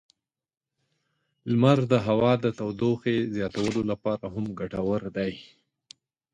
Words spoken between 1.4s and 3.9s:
لمر د هوا د تودوخې زیاتولو